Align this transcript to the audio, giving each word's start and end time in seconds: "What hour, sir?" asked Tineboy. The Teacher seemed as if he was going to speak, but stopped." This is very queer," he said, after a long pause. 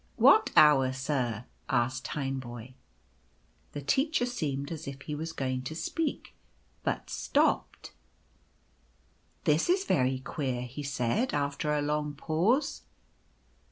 "What 0.27 0.49
hour, 0.55 0.93
sir?" 0.93 1.45
asked 1.69 2.05
Tineboy. 2.07 2.73
The 3.73 3.83
Teacher 3.83 4.25
seemed 4.25 4.71
as 4.71 4.87
if 4.87 5.03
he 5.03 5.13
was 5.13 5.31
going 5.31 5.61
to 5.65 5.75
speak, 5.75 6.33
but 6.81 7.11
stopped." 7.11 7.93
This 9.43 9.69
is 9.69 9.83
very 9.83 10.17
queer," 10.17 10.63
he 10.63 10.81
said, 10.81 11.35
after 11.35 11.71
a 11.71 11.83
long 11.83 12.15
pause. 12.15 12.81